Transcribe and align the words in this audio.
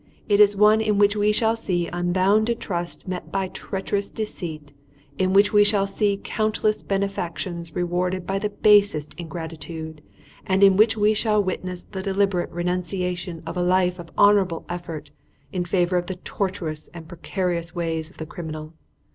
It 0.27 0.39
is 0.39 0.55
one 0.57 0.81
in 0.81 0.97
which 0.97 1.15
we 1.15 1.31
shall 1.31 1.55
see 1.55 1.87
unbounded 1.93 2.59
trust 2.59 3.07
met 3.07 3.31
by 3.31 3.49
treacherous 3.49 4.09
deceit, 4.09 4.73
in 5.19 5.31
which 5.31 5.53
we 5.53 5.63
shall 5.63 5.85
see 5.85 6.19
countless 6.23 6.81
benefactions 6.81 7.75
rewarded 7.75 8.25
by 8.25 8.39
the 8.39 8.49
basest 8.49 9.13
ingratitude, 9.19 10.01
and 10.43 10.63
in 10.63 10.75
which 10.75 10.97
we 10.97 11.13
shall 11.13 11.43
witness 11.43 11.83
the 11.83 12.01
deliberate 12.01 12.49
renunciation 12.49 13.43
of 13.45 13.55
a 13.55 13.61
life 13.61 13.99
of 13.99 14.09
honourable 14.17 14.65
effort 14.69 15.11
in 15.51 15.65
favour 15.65 15.97
of 15.97 16.07
the 16.07 16.15
tortuous 16.15 16.89
and 16.95 17.07
precarious 17.07 17.75
ways 17.75 18.09
of 18.09 18.17
the 18.17 18.25
criminal. 18.25 18.73